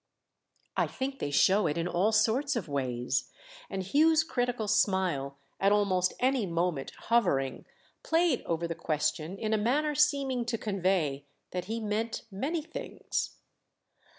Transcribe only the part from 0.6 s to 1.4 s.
"I think they